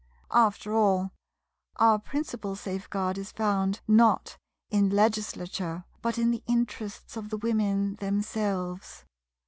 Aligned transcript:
After 0.33 0.73
all, 0.73 1.11
our 1.75 1.99
principal 1.99 2.55
safeguard 2.55 3.19
is 3.19 3.31
found, 3.31 3.81
not 3.87 4.35
in 4.71 4.89
Legislature, 4.89 5.83
but 6.01 6.17
in 6.17 6.31
the 6.31 6.41
interests 6.47 7.15
of 7.15 7.29
the 7.29 7.37
Women 7.37 7.97
themselves. 7.97 9.05